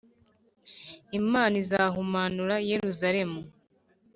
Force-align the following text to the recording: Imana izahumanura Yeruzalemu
Imana 1.19 1.55
izahumanura 1.63 2.55
Yeruzalemu 2.69 3.41